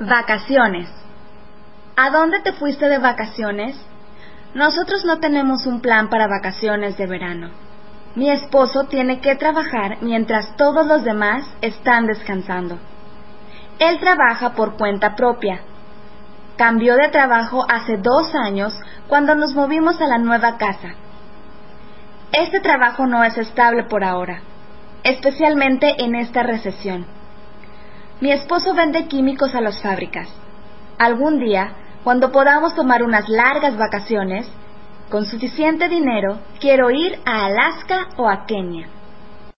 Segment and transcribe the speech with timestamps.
[0.00, 0.88] Vacaciones.
[1.94, 3.76] ¿A dónde te fuiste de vacaciones?
[4.54, 7.50] Nosotros no tenemos un plan para vacaciones de verano.
[8.14, 12.78] Mi esposo tiene que trabajar mientras todos los demás están descansando.
[13.78, 15.60] Él trabaja por cuenta propia.
[16.56, 18.72] Cambió de trabajo hace dos años
[19.06, 20.94] cuando nos movimos a la nueva casa.
[22.32, 24.40] Este trabajo no es estable por ahora,
[25.02, 27.19] especialmente en esta recesión.
[28.20, 30.28] Mi esposo vende químicos a las fábricas.
[30.98, 31.72] Algún día,
[32.04, 34.46] cuando podamos tomar unas largas vacaciones,
[35.08, 38.88] con suficiente dinero, quiero ir a Alaska o a Kenia.